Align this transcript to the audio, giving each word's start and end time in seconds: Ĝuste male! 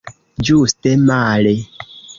Ĝuste 0.49 0.95
male! 1.11 1.55